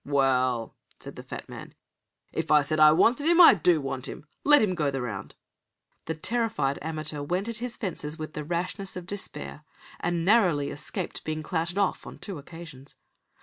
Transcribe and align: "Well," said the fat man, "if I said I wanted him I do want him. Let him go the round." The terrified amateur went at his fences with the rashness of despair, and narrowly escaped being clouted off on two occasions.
"Well," 0.03 0.73
said 0.99 1.15
the 1.15 1.21
fat 1.21 1.47
man, 1.47 1.75
"if 2.33 2.49
I 2.49 2.63
said 2.63 2.79
I 2.79 2.91
wanted 2.91 3.27
him 3.27 3.39
I 3.39 3.53
do 3.53 3.79
want 3.79 4.07
him. 4.07 4.25
Let 4.43 4.59
him 4.63 4.73
go 4.73 4.89
the 4.89 4.99
round." 4.99 5.35
The 6.05 6.15
terrified 6.15 6.79
amateur 6.81 7.21
went 7.21 7.47
at 7.47 7.57
his 7.57 7.77
fences 7.77 8.17
with 8.17 8.33
the 8.33 8.43
rashness 8.43 8.95
of 8.95 9.05
despair, 9.05 9.61
and 9.99 10.25
narrowly 10.25 10.71
escaped 10.71 11.23
being 11.23 11.43
clouted 11.43 11.77
off 11.77 12.07
on 12.07 12.17
two 12.17 12.39
occasions. 12.39 12.95